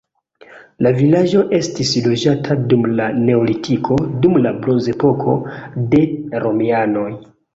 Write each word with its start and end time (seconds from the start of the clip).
La 0.85 0.91
vilaĝo 0.99 1.41
estis 1.57 1.91
loĝata 2.05 2.57
dum 2.71 2.87
la 3.01 3.09
neolitiko, 3.27 3.99
dum 4.23 4.39
la 4.47 4.55
bronzepoko, 4.65 5.37
de 5.95 6.03
romianoj. 6.47 7.09